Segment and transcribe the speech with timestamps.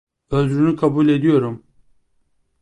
[0.31, 1.63] Özrünü kabul ediyorum.